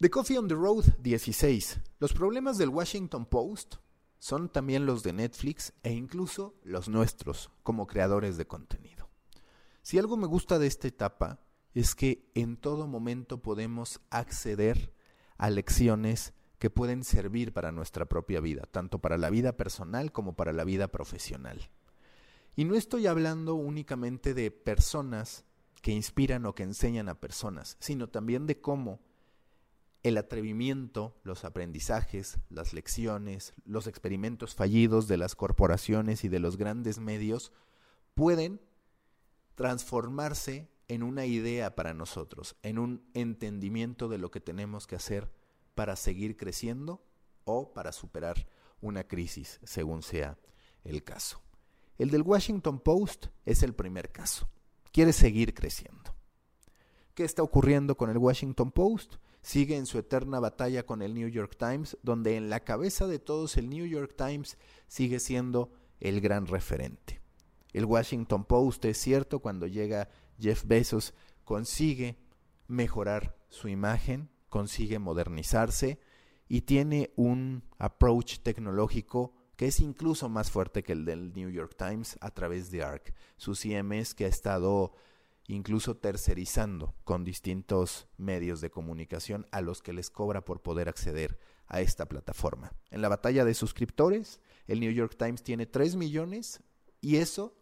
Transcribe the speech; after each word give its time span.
The 0.00 0.10
Coffee 0.10 0.36
on 0.36 0.46
the 0.46 0.54
Road 0.54 0.84
16. 1.02 1.80
Los 1.98 2.12
problemas 2.12 2.56
del 2.56 2.68
Washington 2.68 3.26
Post 3.26 3.78
son 4.20 4.48
también 4.48 4.86
los 4.86 5.02
de 5.02 5.12
Netflix 5.12 5.72
e 5.82 5.90
incluso 5.90 6.54
los 6.62 6.88
nuestros 6.88 7.50
como 7.64 7.88
creadores 7.88 8.36
de 8.36 8.46
contenido. 8.46 9.08
Si 9.82 9.98
algo 9.98 10.16
me 10.16 10.28
gusta 10.28 10.60
de 10.60 10.68
esta 10.68 10.86
etapa 10.86 11.40
es 11.74 11.96
que 11.96 12.30
en 12.36 12.56
todo 12.56 12.86
momento 12.86 13.42
podemos 13.42 14.00
acceder 14.10 14.94
a 15.36 15.50
lecciones 15.50 16.32
que 16.60 16.70
pueden 16.70 17.02
servir 17.02 17.52
para 17.52 17.72
nuestra 17.72 18.04
propia 18.04 18.38
vida, 18.38 18.68
tanto 18.70 19.00
para 19.00 19.18
la 19.18 19.30
vida 19.30 19.56
personal 19.56 20.12
como 20.12 20.36
para 20.36 20.52
la 20.52 20.62
vida 20.62 20.86
profesional. 20.86 21.70
Y 22.54 22.66
no 22.66 22.76
estoy 22.76 23.08
hablando 23.08 23.56
únicamente 23.56 24.32
de 24.32 24.52
personas 24.52 25.44
que 25.82 25.90
inspiran 25.90 26.46
o 26.46 26.54
que 26.54 26.62
enseñan 26.62 27.08
a 27.08 27.18
personas, 27.18 27.76
sino 27.80 28.08
también 28.08 28.46
de 28.46 28.60
cómo 28.60 29.00
el 30.02 30.16
atrevimiento, 30.16 31.16
los 31.22 31.44
aprendizajes, 31.44 32.38
las 32.48 32.72
lecciones, 32.72 33.54
los 33.64 33.86
experimentos 33.86 34.54
fallidos 34.54 35.08
de 35.08 35.16
las 35.16 35.34
corporaciones 35.34 36.24
y 36.24 36.28
de 36.28 36.38
los 36.38 36.56
grandes 36.56 36.98
medios 36.98 37.52
pueden 38.14 38.60
transformarse 39.54 40.70
en 40.86 41.02
una 41.02 41.26
idea 41.26 41.74
para 41.74 41.94
nosotros, 41.94 42.56
en 42.62 42.78
un 42.78 43.04
entendimiento 43.12 44.08
de 44.08 44.18
lo 44.18 44.30
que 44.30 44.40
tenemos 44.40 44.86
que 44.86 44.96
hacer 44.96 45.30
para 45.74 45.96
seguir 45.96 46.36
creciendo 46.36 47.04
o 47.44 47.72
para 47.72 47.92
superar 47.92 48.46
una 48.80 49.04
crisis, 49.04 49.60
según 49.64 50.02
sea 50.02 50.38
el 50.84 51.02
caso. 51.04 51.42
El 51.98 52.10
del 52.10 52.22
Washington 52.22 52.78
Post 52.78 53.26
es 53.44 53.62
el 53.62 53.74
primer 53.74 54.12
caso. 54.12 54.48
Quiere 54.92 55.12
seguir 55.12 55.52
creciendo. 55.52 56.14
¿Qué 57.14 57.24
está 57.24 57.42
ocurriendo 57.42 57.96
con 57.96 58.10
el 58.10 58.18
Washington 58.18 58.70
Post? 58.70 59.16
Sigue 59.48 59.78
en 59.78 59.86
su 59.86 59.96
eterna 59.96 60.40
batalla 60.40 60.84
con 60.84 61.00
el 61.00 61.14
New 61.14 61.28
York 61.28 61.56
Times, 61.58 61.96
donde 62.02 62.36
en 62.36 62.50
la 62.50 62.60
cabeza 62.60 63.06
de 63.06 63.18
todos 63.18 63.56
el 63.56 63.70
New 63.70 63.86
York 63.86 64.12
Times 64.14 64.58
sigue 64.88 65.20
siendo 65.20 65.72
el 66.00 66.20
gran 66.20 66.46
referente. 66.46 67.22
El 67.72 67.86
Washington 67.86 68.44
Post 68.44 68.84
es 68.84 68.98
cierto, 68.98 69.38
cuando 69.38 69.66
llega 69.66 70.10
Jeff 70.38 70.64
Bezos 70.66 71.14
consigue 71.44 72.18
mejorar 72.66 73.38
su 73.48 73.68
imagen, 73.68 74.28
consigue 74.50 74.98
modernizarse 74.98 75.98
y 76.46 76.60
tiene 76.62 77.14
un 77.16 77.62
approach 77.78 78.40
tecnológico 78.40 79.32
que 79.56 79.68
es 79.68 79.80
incluso 79.80 80.28
más 80.28 80.50
fuerte 80.50 80.82
que 80.82 80.92
el 80.92 81.06
del 81.06 81.32
New 81.32 81.48
York 81.48 81.74
Times 81.74 82.18
a 82.20 82.32
través 82.32 82.70
de 82.70 82.82
ARC, 82.82 83.14
su 83.38 83.54
CMS 83.54 84.14
que 84.14 84.26
ha 84.26 84.28
estado 84.28 84.92
incluso 85.48 85.96
tercerizando 85.96 86.94
con 87.04 87.24
distintos 87.24 88.06
medios 88.18 88.60
de 88.60 88.70
comunicación 88.70 89.46
a 89.50 89.62
los 89.62 89.82
que 89.82 89.94
les 89.94 90.10
cobra 90.10 90.44
por 90.44 90.62
poder 90.62 90.88
acceder 90.88 91.38
a 91.66 91.80
esta 91.80 92.06
plataforma. 92.06 92.72
En 92.90 93.02
la 93.02 93.08
batalla 93.08 93.44
de 93.44 93.54
suscriptores, 93.54 94.40
el 94.66 94.80
New 94.80 94.92
York 94.92 95.16
Times 95.18 95.42
tiene 95.42 95.66
3 95.66 95.96
millones 95.96 96.60
y 97.00 97.16
eso, 97.16 97.56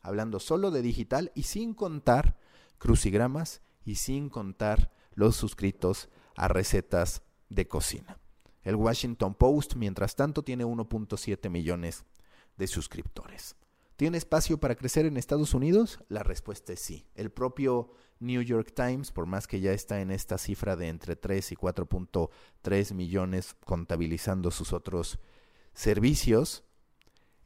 hablando 0.00 0.38
solo 0.38 0.70
de 0.70 0.80
digital 0.80 1.32
y 1.34 1.42
sin 1.42 1.74
contar 1.74 2.38
crucigramas 2.78 3.60
y 3.84 3.96
sin 3.96 4.30
contar 4.30 4.92
los 5.14 5.36
suscritos 5.36 6.08
a 6.36 6.48
recetas 6.48 7.22
de 7.48 7.66
cocina. 7.66 8.18
El 8.62 8.76
Washington 8.76 9.34
Post, 9.34 9.74
mientras 9.74 10.14
tanto, 10.16 10.42
tiene 10.42 10.64
1.7 10.64 11.50
millones 11.50 12.04
de 12.56 12.66
suscriptores. 12.66 13.56
¿Tiene 13.96 14.18
espacio 14.18 14.58
para 14.58 14.74
crecer 14.74 15.06
en 15.06 15.16
Estados 15.16 15.54
Unidos? 15.54 16.00
La 16.08 16.24
respuesta 16.24 16.72
es 16.72 16.80
sí. 16.80 17.06
El 17.14 17.30
propio 17.30 17.90
New 18.18 18.42
York 18.42 18.72
Times, 18.74 19.12
por 19.12 19.26
más 19.26 19.46
que 19.46 19.60
ya 19.60 19.72
está 19.72 20.00
en 20.00 20.10
esta 20.10 20.36
cifra 20.36 20.74
de 20.74 20.88
entre 20.88 21.14
3 21.14 21.52
y 21.52 21.56
4.3 21.56 22.92
millones 22.92 23.54
contabilizando 23.64 24.50
sus 24.50 24.72
otros 24.72 25.20
servicios, 25.74 26.64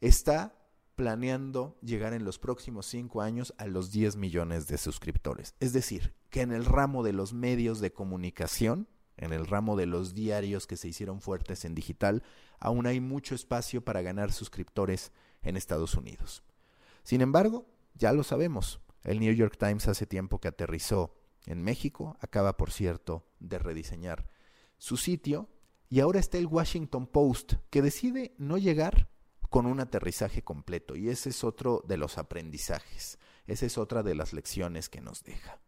está 0.01 0.55
planeando 0.95 1.77
llegar 1.83 2.13
en 2.13 2.25
los 2.25 2.39
próximos 2.39 2.87
cinco 2.87 3.21
años 3.21 3.53
a 3.59 3.67
los 3.67 3.91
10 3.91 4.15
millones 4.15 4.67
de 4.67 4.79
suscriptores. 4.79 5.53
Es 5.59 5.71
decir, 5.71 6.15
que 6.31 6.41
en 6.41 6.51
el 6.51 6.65
ramo 6.65 7.03
de 7.03 7.13
los 7.13 7.31
medios 7.31 7.79
de 7.79 7.93
comunicación, 7.93 8.87
en 9.17 9.33
el 9.33 9.45
ramo 9.45 9.75
de 9.75 9.85
los 9.85 10.15
diarios 10.15 10.65
que 10.65 10.77
se 10.77 10.87
hicieron 10.87 11.21
fuertes 11.21 11.63
en 11.63 11.75
digital, 11.75 12.23
aún 12.59 12.87
hay 12.87 12.99
mucho 13.01 13.35
espacio 13.35 13.85
para 13.85 14.01
ganar 14.01 14.31
suscriptores 14.31 15.11
en 15.41 15.57
Estados 15.57 15.95
Unidos. 15.95 16.43
Sin 17.03 17.21
embargo, 17.21 17.65
ya 17.93 18.13
lo 18.13 18.23
sabemos, 18.23 18.81
el 19.03 19.19
New 19.19 19.33
York 19.33 19.57
Times 19.57 19.87
hace 19.87 20.05
tiempo 20.05 20.39
que 20.39 20.47
aterrizó 20.47 21.15
en 21.45 21.63
México, 21.63 22.17
acaba 22.19 22.57
por 22.57 22.71
cierto 22.71 23.25
de 23.39 23.59
rediseñar 23.59 24.29
su 24.77 24.97
sitio, 24.97 25.49
y 25.89 26.01
ahora 26.01 26.19
está 26.19 26.37
el 26.37 26.45
Washington 26.45 27.07
Post, 27.07 27.53
que 27.69 27.81
decide 27.81 28.35
no 28.37 28.57
llegar 28.57 29.09
con 29.49 29.65
un 29.65 29.79
aterrizaje 29.79 30.43
completo, 30.43 30.95
y 30.95 31.09
ese 31.09 31.29
es 31.29 31.43
otro 31.43 31.83
de 31.87 31.97
los 31.97 32.17
aprendizajes, 32.17 33.17
esa 33.47 33.65
es 33.65 33.77
otra 33.77 34.03
de 34.03 34.15
las 34.15 34.33
lecciones 34.33 34.89
que 34.89 35.01
nos 35.01 35.23
deja. 35.23 35.59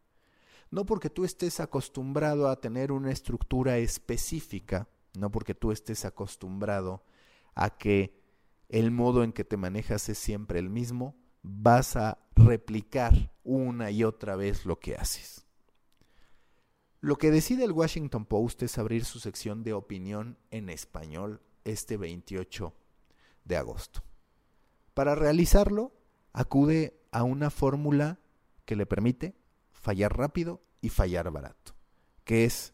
No 0.69 0.85
porque 0.85 1.09
tú 1.09 1.25
estés 1.25 1.59
acostumbrado 1.59 2.47
a 2.47 2.61
tener 2.61 2.91
una 2.91 3.11
estructura 3.11 3.77
específica, 3.79 4.87
no 5.17 5.31
porque 5.31 5.55
tú 5.55 5.71
estés 5.71 6.05
acostumbrado 6.05 7.03
a 7.55 7.77
que 7.77 8.20
el 8.71 8.89
modo 8.89 9.23
en 9.23 9.33
que 9.33 9.43
te 9.43 9.57
manejas 9.57 10.07
es 10.07 10.17
siempre 10.17 10.57
el 10.57 10.69
mismo, 10.69 11.17
vas 11.43 11.97
a 11.97 12.19
replicar 12.37 13.33
una 13.43 13.91
y 13.91 14.05
otra 14.05 14.37
vez 14.37 14.65
lo 14.65 14.79
que 14.79 14.95
haces. 14.95 15.45
Lo 17.01 17.17
que 17.17 17.31
decide 17.31 17.65
el 17.65 17.73
Washington 17.73 18.25
Post 18.25 18.63
es 18.63 18.77
abrir 18.77 19.03
su 19.03 19.19
sección 19.19 19.63
de 19.63 19.73
opinión 19.73 20.37
en 20.51 20.69
español 20.69 21.41
este 21.65 21.97
28 21.97 22.73
de 23.43 23.57
agosto. 23.57 24.03
Para 24.93 25.15
realizarlo, 25.15 25.93
acude 26.31 26.97
a 27.11 27.23
una 27.23 27.49
fórmula 27.49 28.19
que 28.63 28.77
le 28.77 28.85
permite 28.85 29.35
fallar 29.73 30.15
rápido 30.17 30.61
y 30.79 30.89
fallar 30.89 31.29
barato, 31.29 31.75
que 32.23 32.45
es 32.45 32.73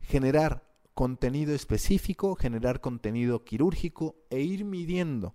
generar 0.00 0.72
contenido 0.94 1.54
específico, 1.54 2.36
generar 2.36 2.80
contenido 2.80 3.44
quirúrgico 3.44 4.16
e 4.30 4.40
ir 4.40 4.64
midiendo 4.64 5.34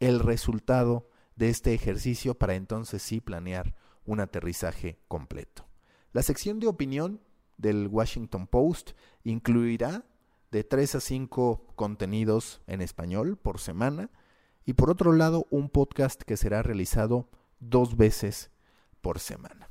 el 0.00 0.18
resultado 0.18 1.08
de 1.36 1.48
este 1.48 1.72
ejercicio 1.72 2.34
para 2.34 2.54
entonces 2.54 3.02
sí 3.02 3.20
planear 3.20 3.74
un 4.04 4.20
aterrizaje 4.20 4.98
completo. 5.08 5.66
La 6.12 6.22
sección 6.22 6.58
de 6.58 6.66
opinión 6.66 7.22
del 7.56 7.86
Washington 7.88 8.46
Post 8.46 8.90
incluirá 9.22 10.04
de 10.50 10.64
3 10.64 10.96
a 10.96 11.00
5 11.00 11.72
contenidos 11.76 12.60
en 12.66 12.82
español 12.82 13.38
por 13.38 13.60
semana 13.60 14.10
y 14.64 14.74
por 14.74 14.90
otro 14.90 15.12
lado 15.12 15.46
un 15.50 15.70
podcast 15.70 16.22
que 16.22 16.36
será 16.36 16.62
realizado 16.62 17.30
dos 17.60 17.96
veces 17.96 18.50
por 19.00 19.20
semana. 19.20 19.70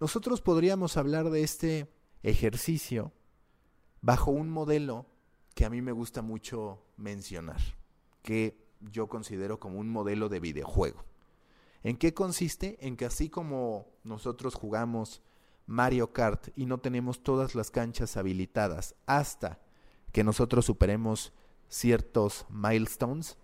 Nosotros 0.00 0.42
podríamos 0.42 0.96
hablar 0.96 1.30
de 1.30 1.42
este 1.42 1.92
ejercicio 2.22 3.12
bajo 4.00 4.30
un 4.30 4.48
modelo 4.48 5.06
que 5.54 5.64
a 5.64 5.70
mí 5.70 5.82
me 5.82 5.92
gusta 5.92 6.22
mucho 6.22 6.82
mencionar, 6.96 7.60
que 8.22 8.56
yo 8.80 9.08
considero 9.08 9.58
como 9.58 9.78
un 9.78 9.88
modelo 9.88 10.28
de 10.28 10.40
videojuego. 10.40 11.04
¿En 11.82 11.96
qué 11.96 12.14
consiste? 12.14 12.78
En 12.80 12.96
que 12.96 13.04
así 13.04 13.28
como 13.28 13.86
nosotros 14.04 14.54
jugamos 14.54 15.22
Mario 15.66 16.12
Kart 16.12 16.48
y 16.56 16.66
no 16.66 16.78
tenemos 16.78 17.22
todas 17.22 17.54
las 17.54 17.70
canchas 17.70 18.16
habilitadas 18.16 18.94
hasta 19.06 19.60
que 20.12 20.24
nosotros 20.24 20.64
superemos 20.64 21.32
ciertos 21.68 22.46
milestones, 22.48 23.36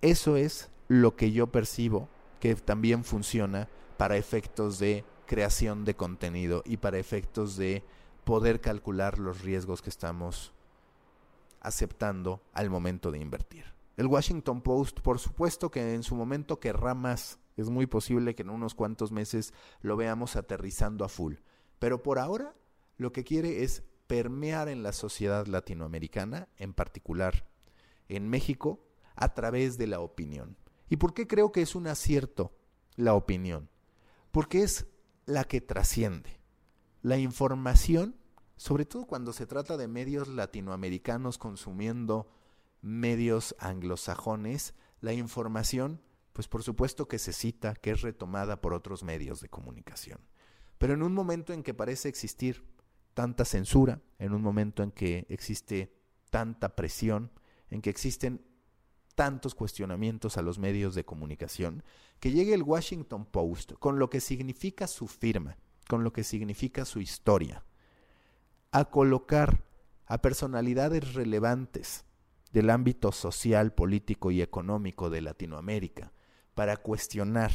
eso 0.00 0.36
es 0.36 0.70
lo 0.88 1.14
que 1.16 1.30
yo 1.30 1.46
percibo 1.48 2.08
que 2.40 2.54
también 2.54 3.04
funciona 3.04 3.68
para 3.96 4.16
efectos 4.16 4.78
de 4.78 5.04
creación 5.26 5.84
de 5.84 5.94
contenido 5.94 6.62
y 6.64 6.78
para 6.78 6.98
efectos 6.98 7.56
de 7.56 7.84
poder 8.30 8.60
calcular 8.60 9.18
los 9.18 9.42
riesgos 9.42 9.82
que 9.82 9.90
estamos 9.90 10.52
aceptando 11.60 12.40
al 12.52 12.70
momento 12.70 13.10
de 13.10 13.18
invertir. 13.18 13.64
El 13.96 14.06
Washington 14.06 14.62
Post, 14.62 15.00
por 15.00 15.18
supuesto 15.18 15.72
que 15.72 15.94
en 15.94 16.04
su 16.04 16.14
momento 16.14 16.60
querrá 16.60 16.94
más. 16.94 17.40
Es 17.56 17.70
muy 17.70 17.86
posible 17.86 18.36
que 18.36 18.42
en 18.42 18.50
unos 18.50 18.76
cuantos 18.76 19.10
meses 19.10 19.52
lo 19.82 19.96
veamos 19.96 20.36
aterrizando 20.36 21.04
a 21.04 21.08
full. 21.08 21.38
Pero 21.80 22.04
por 22.04 22.20
ahora 22.20 22.54
lo 22.98 23.10
que 23.10 23.24
quiere 23.24 23.64
es 23.64 23.82
permear 24.06 24.68
en 24.68 24.84
la 24.84 24.92
sociedad 24.92 25.48
latinoamericana, 25.48 26.46
en 26.56 26.72
particular 26.72 27.48
en 28.08 28.28
México, 28.28 28.78
a 29.16 29.34
través 29.34 29.76
de 29.76 29.88
la 29.88 29.98
opinión. 29.98 30.56
¿Y 30.88 30.98
por 30.98 31.14
qué 31.14 31.26
creo 31.26 31.50
que 31.50 31.62
es 31.62 31.74
un 31.74 31.88
acierto 31.88 32.52
la 32.94 33.14
opinión? 33.14 33.68
Porque 34.30 34.62
es 34.62 34.86
la 35.26 35.42
que 35.42 35.60
trasciende 35.60 36.38
la 37.02 37.18
información, 37.18 38.14
sobre 38.60 38.84
todo 38.84 39.06
cuando 39.06 39.32
se 39.32 39.46
trata 39.46 39.78
de 39.78 39.88
medios 39.88 40.28
latinoamericanos 40.28 41.38
consumiendo 41.38 42.30
medios 42.82 43.56
anglosajones, 43.58 44.74
la 45.00 45.14
información, 45.14 46.02
pues 46.34 46.46
por 46.46 46.62
supuesto 46.62 47.08
que 47.08 47.18
se 47.18 47.32
cita, 47.32 47.72
que 47.72 47.92
es 47.92 48.02
retomada 48.02 48.60
por 48.60 48.74
otros 48.74 49.02
medios 49.02 49.40
de 49.40 49.48
comunicación. 49.48 50.20
Pero 50.76 50.92
en 50.92 51.02
un 51.02 51.14
momento 51.14 51.54
en 51.54 51.62
que 51.62 51.72
parece 51.72 52.10
existir 52.10 52.62
tanta 53.14 53.46
censura, 53.46 54.02
en 54.18 54.34
un 54.34 54.42
momento 54.42 54.82
en 54.82 54.90
que 54.90 55.24
existe 55.30 55.96
tanta 56.28 56.76
presión, 56.76 57.32
en 57.70 57.80
que 57.80 57.88
existen 57.88 58.44
tantos 59.14 59.54
cuestionamientos 59.54 60.36
a 60.36 60.42
los 60.42 60.58
medios 60.58 60.94
de 60.94 61.06
comunicación, 61.06 61.82
que 62.20 62.30
llegue 62.30 62.52
el 62.52 62.62
Washington 62.62 63.24
Post 63.24 63.72
con 63.78 63.98
lo 63.98 64.10
que 64.10 64.20
significa 64.20 64.86
su 64.86 65.08
firma, 65.08 65.56
con 65.88 66.04
lo 66.04 66.12
que 66.12 66.24
significa 66.24 66.84
su 66.84 67.00
historia, 67.00 67.64
a 68.72 68.86
colocar 68.86 69.64
a 70.06 70.22
personalidades 70.22 71.14
relevantes 71.14 72.04
del 72.52 72.70
ámbito 72.70 73.12
social, 73.12 73.72
político 73.72 74.30
y 74.30 74.42
económico 74.42 75.10
de 75.10 75.20
Latinoamérica 75.20 76.12
para 76.54 76.76
cuestionar, 76.76 77.52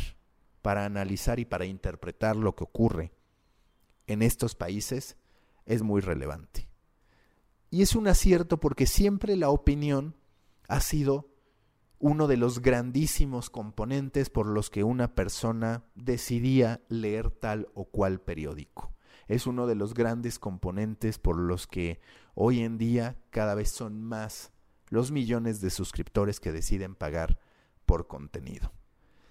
para 0.62 0.86
analizar 0.86 1.40
y 1.40 1.46
para 1.46 1.66
interpretar 1.66 2.36
lo 2.36 2.56
que 2.56 2.64
ocurre 2.64 3.12
en 4.08 4.22
estos 4.22 4.56
países 4.56 5.18
es 5.66 5.84
muy 5.84 6.02
relevante. 6.02 6.68
Y 7.70 7.82
es 7.82 7.96
un 7.96 8.08
acierto 8.08 8.60
porque 8.60 8.86
siempre 8.86 9.36
la 9.36 9.50
opinión 9.50 10.16
ha 10.68 10.80
sido 10.80 11.30
uno 12.00 12.28
de 12.28 12.38
los 12.38 12.62
grandísimos 12.62 13.50
componentes 13.50 14.30
por 14.30 14.48
los 14.48 14.70
que 14.70 14.84
una 14.84 15.16
persona 15.16 15.84
decidía 15.96 16.82
leer 16.88 17.32
tal 17.32 17.68
o 17.74 17.86
cual 17.86 18.22
periódico. 18.22 18.95
Es 19.28 19.48
uno 19.48 19.68
de 19.68 19.76
los 19.76 19.94
grandes 19.94 20.40
componentes 20.40 21.20
por 21.20 21.38
los 21.38 21.68
que 21.68 22.00
hoy 22.34 22.62
en 22.62 22.78
día 22.78 23.18
cada 23.30 23.56
vez 23.56 23.70
son 23.70 24.02
más 24.02 24.52
los 24.90 25.12
millones 25.12 25.62
de 25.62 25.70
suscriptores 25.70 26.40
que 26.40 26.52
deciden 26.52 26.96
pagar 26.96 27.40
por 27.86 28.08
contenido. 28.08 28.72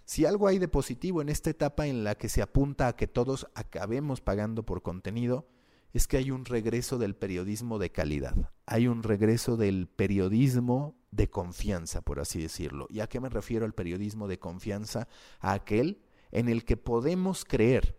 Si 0.05 0.27
algo 0.27 0.49
hay 0.49 0.59
de 0.59 0.69
positivo 0.69 1.23
en 1.23 1.29
esta 1.29 1.51
etapa 1.51 1.87
en 1.87 2.05
la 2.05 2.15
que 2.17 2.29
se 2.29 2.43
apunta 2.43 2.89
a 2.89 2.97
que 2.97 3.07
todos 3.07 3.47
acabemos 3.55 4.21
pagando 4.21 4.65
por 4.65 4.83
contenido, 4.83 5.49
es 5.95 6.09
que 6.09 6.17
hay 6.17 6.31
un 6.31 6.45
regreso 6.45 6.99
del 6.99 7.15
periodismo 7.15 7.79
de 7.79 7.91
calidad, 7.91 8.53
hay 8.67 8.89
un 8.89 9.03
regreso 9.03 9.57
del 9.57 9.87
periodismo 9.87 10.99
de 11.13 11.31
confianza, 11.31 12.03
por 12.03 12.19
así 12.19 12.43
decirlo. 12.43 12.87
¿Y 12.91 13.01
a 13.01 13.07
qué 13.07 13.21
me 13.21 13.29
refiero 13.29 13.65
al 13.65 13.75
periodismo 13.75 14.27
de 14.27 14.41
confianza? 14.41 15.09
A 15.39 15.53
aquel 15.53 16.03
en 16.33 16.49
el 16.49 16.65
que 16.65 16.77
podemos 16.77 17.45
creer 17.45 17.97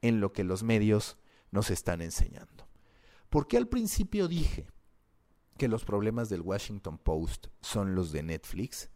en 0.00 0.20
lo 0.20 0.32
que 0.32 0.42
los 0.42 0.62
medios 0.62 1.18
nos 1.54 1.70
están 1.70 2.02
enseñando. 2.02 2.68
Porque 3.30 3.56
al 3.56 3.68
principio 3.68 4.26
dije 4.26 4.66
que 5.56 5.68
los 5.68 5.84
problemas 5.84 6.28
del 6.28 6.40
Washington 6.40 6.98
Post 6.98 7.46
son 7.60 7.94
los 7.94 8.10
de 8.10 8.24
Netflix? 8.24 8.90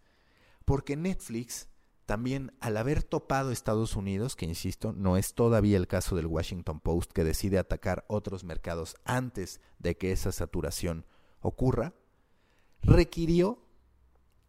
Porque 0.64 0.96
Netflix 0.96 1.68
también 2.04 2.52
al 2.58 2.76
haber 2.76 3.04
topado 3.04 3.52
Estados 3.52 3.94
Unidos, 3.94 4.34
que 4.34 4.44
insisto, 4.44 4.92
no 4.92 5.16
es 5.16 5.34
todavía 5.34 5.76
el 5.76 5.86
caso 5.86 6.16
del 6.16 6.26
Washington 6.26 6.80
Post 6.80 7.12
que 7.12 7.22
decide 7.22 7.58
atacar 7.58 8.04
otros 8.08 8.42
mercados 8.42 8.96
antes 9.04 9.60
de 9.78 9.96
que 9.96 10.10
esa 10.10 10.32
saturación 10.32 11.06
ocurra, 11.40 11.94
requirió 12.82 13.62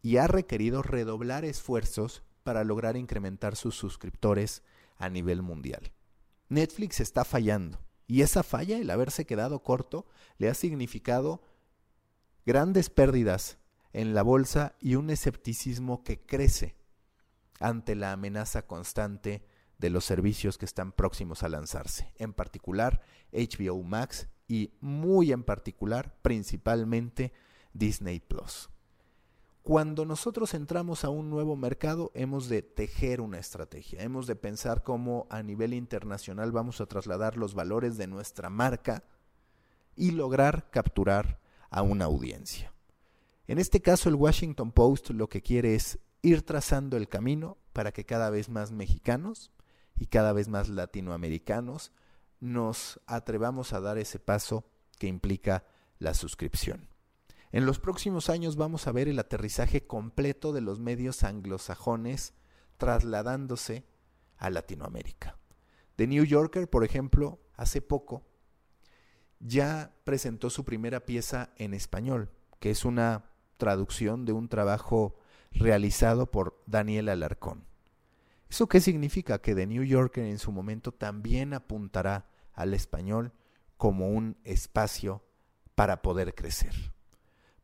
y 0.02 0.16
ha 0.16 0.26
requerido 0.26 0.82
redoblar 0.82 1.44
esfuerzos 1.44 2.24
para 2.42 2.64
lograr 2.64 2.96
incrementar 2.96 3.54
sus 3.54 3.76
suscriptores 3.76 4.64
a 4.96 5.10
nivel 5.10 5.42
mundial. 5.42 5.92
Netflix 6.48 6.98
está 6.98 7.24
fallando 7.24 7.78
y 8.10 8.22
esa 8.22 8.42
falla, 8.42 8.76
el 8.76 8.90
haberse 8.90 9.24
quedado 9.24 9.62
corto, 9.62 10.04
le 10.36 10.48
ha 10.48 10.54
significado 10.54 11.44
grandes 12.44 12.90
pérdidas 12.90 13.58
en 13.92 14.14
la 14.14 14.24
bolsa 14.24 14.74
y 14.80 14.96
un 14.96 15.10
escepticismo 15.10 16.02
que 16.02 16.20
crece 16.20 16.74
ante 17.60 17.94
la 17.94 18.10
amenaza 18.10 18.66
constante 18.66 19.46
de 19.78 19.90
los 19.90 20.04
servicios 20.04 20.58
que 20.58 20.64
están 20.64 20.90
próximos 20.90 21.44
a 21.44 21.48
lanzarse, 21.48 22.12
en 22.16 22.32
particular 22.32 23.00
HBO 23.30 23.80
Max 23.84 24.26
y 24.48 24.72
muy 24.80 25.30
en 25.30 25.44
particular, 25.44 26.16
principalmente 26.20 27.32
Disney 27.74 28.18
Plus. 28.18 28.70
Cuando 29.62 30.06
nosotros 30.06 30.54
entramos 30.54 31.04
a 31.04 31.10
un 31.10 31.28
nuevo 31.28 31.54
mercado, 31.54 32.10
hemos 32.14 32.48
de 32.48 32.62
tejer 32.62 33.20
una 33.20 33.38
estrategia, 33.38 34.02
hemos 34.02 34.26
de 34.26 34.34
pensar 34.34 34.82
cómo 34.82 35.26
a 35.28 35.42
nivel 35.42 35.74
internacional 35.74 36.50
vamos 36.50 36.80
a 36.80 36.86
trasladar 36.86 37.36
los 37.36 37.54
valores 37.54 37.98
de 37.98 38.06
nuestra 38.06 38.48
marca 38.48 39.04
y 39.96 40.12
lograr 40.12 40.70
capturar 40.70 41.40
a 41.68 41.82
una 41.82 42.06
audiencia. 42.06 42.72
En 43.46 43.58
este 43.58 43.82
caso, 43.82 44.08
el 44.08 44.14
Washington 44.14 44.72
Post 44.72 45.10
lo 45.10 45.28
que 45.28 45.42
quiere 45.42 45.74
es 45.74 45.98
ir 46.22 46.42
trazando 46.42 46.96
el 46.96 47.08
camino 47.08 47.58
para 47.72 47.92
que 47.92 48.06
cada 48.06 48.30
vez 48.30 48.48
más 48.48 48.72
mexicanos 48.72 49.50
y 49.98 50.06
cada 50.06 50.32
vez 50.32 50.48
más 50.48 50.68
latinoamericanos 50.68 51.92
nos 52.40 52.98
atrevamos 53.06 53.74
a 53.74 53.80
dar 53.80 53.98
ese 53.98 54.18
paso 54.18 54.64
que 54.98 55.06
implica 55.06 55.64
la 55.98 56.14
suscripción. 56.14 56.89
En 57.52 57.66
los 57.66 57.80
próximos 57.80 58.30
años 58.30 58.56
vamos 58.56 58.86
a 58.86 58.92
ver 58.92 59.08
el 59.08 59.18
aterrizaje 59.18 59.86
completo 59.86 60.52
de 60.52 60.60
los 60.60 60.78
medios 60.78 61.24
anglosajones 61.24 62.32
trasladándose 62.76 63.84
a 64.36 64.50
Latinoamérica. 64.50 65.36
The 65.96 66.06
New 66.06 66.24
Yorker, 66.24 66.70
por 66.70 66.84
ejemplo, 66.84 67.40
hace 67.56 67.82
poco 67.82 68.24
ya 69.40 69.94
presentó 70.04 70.48
su 70.50 70.64
primera 70.64 71.04
pieza 71.06 71.50
en 71.56 71.74
español, 71.74 72.30
que 72.60 72.70
es 72.70 72.84
una 72.84 73.30
traducción 73.56 74.24
de 74.24 74.32
un 74.32 74.48
trabajo 74.48 75.18
realizado 75.50 76.30
por 76.30 76.62
Daniel 76.66 77.08
Alarcón. 77.08 77.64
¿Eso 78.48 78.68
qué 78.68 78.80
significa? 78.80 79.40
Que 79.40 79.54
The 79.54 79.66
New 79.66 79.84
Yorker 79.84 80.24
en 80.24 80.38
su 80.38 80.52
momento 80.52 80.92
también 80.92 81.54
apuntará 81.54 82.28
al 82.52 82.74
español 82.74 83.32
como 83.76 84.08
un 84.08 84.36
espacio 84.44 85.24
para 85.74 86.02
poder 86.02 86.34
crecer. 86.34 86.92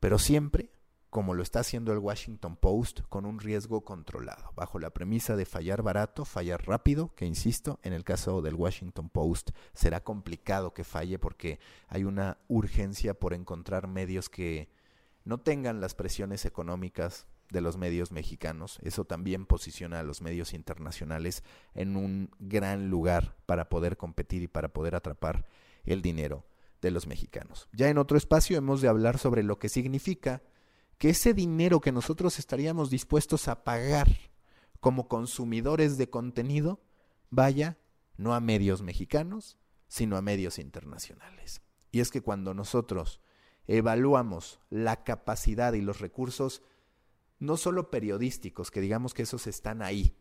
Pero 0.00 0.18
siempre, 0.18 0.70
como 1.10 1.34
lo 1.34 1.42
está 1.42 1.60
haciendo 1.60 1.92
el 1.92 1.98
Washington 1.98 2.56
Post, 2.56 3.00
con 3.08 3.24
un 3.24 3.40
riesgo 3.40 3.84
controlado, 3.84 4.52
bajo 4.54 4.78
la 4.78 4.90
premisa 4.90 5.36
de 5.36 5.46
fallar 5.46 5.82
barato, 5.82 6.24
fallar 6.24 6.66
rápido, 6.66 7.14
que 7.14 7.24
insisto, 7.24 7.80
en 7.82 7.92
el 7.92 8.04
caso 8.04 8.42
del 8.42 8.54
Washington 8.54 9.08
Post 9.08 9.50
será 9.72 10.04
complicado 10.04 10.74
que 10.74 10.84
falle 10.84 11.18
porque 11.18 11.58
hay 11.88 12.04
una 12.04 12.38
urgencia 12.48 13.14
por 13.14 13.32
encontrar 13.32 13.86
medios 13.88 14.28
que 14.28 14.68
no 15.24 15.38
tengan 15.38 15.80
las 15.80 15.94
presiones 15.94 16.44
económicas 16.44 17.26
de 17.50 17.60
los 17.60 17.76
medios 17.76 18.12
mexicanos. 18.12 18.78
Eso 18.82 19.04
también 19.04 19.46
posiciona 19.46 20.00
a 20.00 20.04
los 20.04 20.20
medios 20.20 20.52
internacionales 20.52 21.42
en 21.74 21.96
un 21.96 22.30
gran 22.38 22.90
lugar 22.90 23.36
para 23.46 23.68
poder 23.68 23.96
competir 23.96 24.42
y 24.42 24.48
para 24.48 24.68
poder 24.68 24.94
atrapar 24.94 25.46
el 25.84 26.02
dinero 26.02 26.44
de 26.80 26.90
los 26.90 27.06
mexicanos. 27.06 27.68
Ya 27.72 27.88
en 27.88 27.98
otro 27.98 28.16
espacio 28.16 28.56
hemos 28.56 28.80
de 28.80 28.88
hablar 28.88 29.18
sobre 29.18 29.42
lo 29.42 29.58
que 29.58 29.68
significa 29.68 30.42
que 30.98 31.10
ese 31.10 31.34
dinero 31.34 31.80
que 31.80 31.92
nosotros 31.92 32.38
estaríamos 32.38 32.90
dispuestos 32.90 33.48
a 33.48 33.64
pagar 33.64 34.08
como 34.80 35.08
consumidores 35.08 35.98
de 35.98 36.08
contenido 36.08 36.80
vaya 37.30 37.78
no 38.16 38.34
a 38.34 38.40
medios 38.40 38.82
mexicanos, 38.82 39.58
sino 39.88 40.16
a 40.16 40.22
medios 40.22 40.58
internacionales. 40.58 41.60
Y 41.92 42.00
es 42.00 42.10
que 42.10 42.22
cuando 42.22 42.54
nosotros 42.54 43.20
evaluamos 43.66 44.60
la 44.70 45.02
capacidad 45.04 45.72
y 45.74 45.82
los 45.82 46.00
recursos 46.00 46.62
no 47.38 47.56
solo 47.56 47.90
periodísticos, 47.90 48.70
que 48.70 48.80
digamos 48.80 49.12
que 49.12 49.22
esos 49.22 49.46
están 49.46 49.82
ahí, 49.82 50.16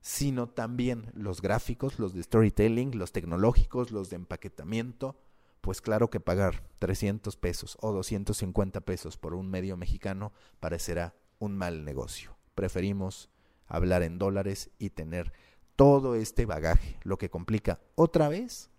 sino 0.00 0.48
también 0.48 1.10
los 1.14 1.42
gráficos, 1.42 1.98
los 1.98 2.14
de 2.14 2.22
storytelling, 2.22 2.96
los 2.96 3.12
tecnológicos, 3.12 3.90
los 3.90 4.10
de 4.10 4.16
empaquetamiento, 4.16 5.16
pues 5.60 5.80
claro 5.80 6.10
que 6.10 6.20
pagar 6.20 6.64
300 6.78 7.36
pesos 7.36 7.76
o 7.80 7.92
250 7.92 8.80
pesos 8.82 9.16
por 9.16 9.34
un 9.34 9.50
medio 9.50 9.76
mexicano 9.76 10.32
parecerá 10.60 11.14
un 11.38 11.56
mal 11.56 11.84
negocio. 11.84 12.36
Preferimos 12.54 13.30
hablar 13.66 14.02
en 14.02 14.18
dólares 14.18 14.70
y 14.78 14.90
tener 14.90 15.32
todo 15.76 16.14
este 16.14 16.46
bagaje, 16.46 16.98
lo 17.02 17.18
que 17.18 17.30
complica 17.30 17.80
otra 17.94 18.28
vez 18.28 18.70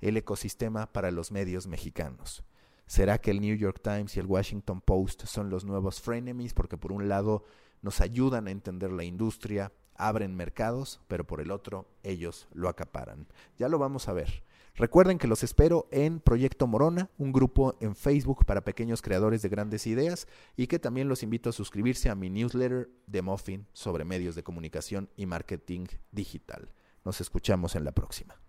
el 0.00 0.16
ecosistema 0.16 0.92
para 0.92 1.10
los 1.10 1.30
medios 1.30 1.66
mexicanos. 1.66 2.42
¿Será 2.86 3.18
que 3.18 3.30
el 3.30 3.40
New 3.40 3.56
York 3.56 3.80
Times 3.82 4.16
y 4.16 4.20
el 4.20 4.26
Washington 4.26 4.80
Post 4.80 5.24
son 5.26 5.48
los 5.48 5.64
nuevos 5.64 6.00
frenemies? 6.00 6.52
Porque 6.52 6.76
por 6.76 6.92
un 6.92 7.08
lado 7.08 7.44
nos 7.80 8.00
ayudan 8.00 8.48
a 8.48 8.50
entender 8.50 8.90
la 8.90 9.04
industria, 9.04 9.72
abren 9.94 10.34
mercados, 10.34 11.00
pero 11.08 11.24
por 11.26 11.40
el 11.40 11.50
otro 11.50 11.86
ellos 12.02 12.48
lo 12.52 12.68
acaparan. 12.68 13.28
Ya 13.56 13.68
lo 13.68 13.78
vamos 13.78 14.08
a 14.08 14.12
ver. 14.12 14.42
Recuerden 14.74 15.18
que 15.18 15.26
los 15.26 15.42
espero 15.42 15.86
en 15.90 16.20
Proyecto 16.20 16.66
Morona, 16.66 17.10
un 17.18 17.32
grupo 17.32 17.76
en 17.80 17.94
Facebook 17.94 18.46
para 18.46 18.64
pequeños 18.64 19.02
creadores 19.02 19.42
de 19.42 19.50
grandes 19.50 19.86
ideas 19.86 20.26
y 20.56 20.66
que 20.66 20.78
también 20.78 21.08
los 21.08 21.22
invito 21.22 21.50
a 21.50 21.52
suscribirse 21.52 22.08
a 22.08 22.14
mi 22.14 22.30
newsletter 22.30 22.90
de 23.06 23.22
Muffin 23.22 23.66
sobre 23.74 24.04
medios 24.04 24.34
de 24.34 24.42
comunicación 24.42 25.10
y 25.14 25.26
marketing 25.26 25.86
digital. 26.10 26.70
Nos 27.04 27.20
escuchamos 27.20 27.76
en 27.76 27.84
la 27.84 27.92
próxima. 27.92 28.40